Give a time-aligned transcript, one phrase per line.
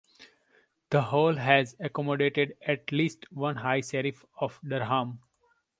[0.89, 5.19] The hall has accommodated at least one High Sheriff of Durham.